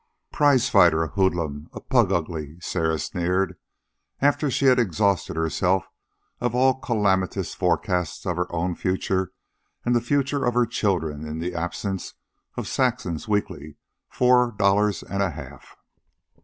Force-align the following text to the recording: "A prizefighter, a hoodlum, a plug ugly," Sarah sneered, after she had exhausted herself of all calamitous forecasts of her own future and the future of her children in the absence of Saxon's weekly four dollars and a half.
"A 0.31 0.35
prizefighter, 0.35 1.03
a 1.03 1.07
hoodlum, 1.09 1.69
a 1.73 1.79
plug 1.79 2.11
ugly," 2.11 2.59
Sarah 2.59 2.97
sneered, 2.97 3.55
after 4.19 4.49
she 4.49 4.65
had 4.65 4.79
exhausted 4.79 5.35
herself 5.35 5.85
of 6.39 6.55
all 6.55 6.79
calamitous 6.79 7.53
forecasts 7.53 8.25
of 8.25 8.35
her 8.35 8.51
own 8.51 8.73
future 8.73 9.31
and 9.85 9.95
the 9.95 10.01
future 10.01 10.43
of 10.43 10.55
her 10.55 10.65
children 10.65 11.23
in 11.27 11.37
the 11.37 11.53
absence 11.53 12.15
of 12.57 12.67
Saxon's 12.67 13.27
weekly 13.27 13.77
four 14.09 14.55
dollars 14.57 15.03
and 15.03 15.21
a 15.21 15.29
half. 15.29 15.77